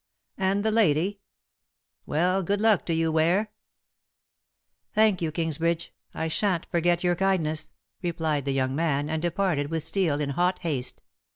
"And 0.39 0.65
the 0.65 0.71
lady? 0.71 1.19
Well, 2.07 2.41
good 2.41 2.59
luck 2.59 2.87
to 2.87 2.93
you, 2.95 3.11
Ware." 3.11 3.51
"Thank 4.95 5.21
you, 5.21 5.31
Kingsbridge. 5.31 5.93
I 6.15 6.27
shan't 6.27 6.65
forget 6.71 7.03
your 7.03 7.15
kindness," 7.15 7.69
replied 8.01 8.45
the 8.45 8.51
young 8.53 8.75
man, 8.75 9.11
and 9.11 9.21
departed 9.21 9.69
with 9.69 9.83
Steel 9.83 10.19
in 10.19 10.29
hot 10.31 10.57
haste. 10.61 11.03